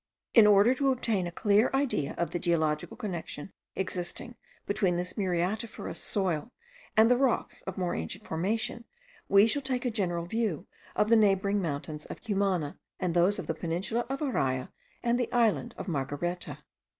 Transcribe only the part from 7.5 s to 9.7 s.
of more ancient formation, we shall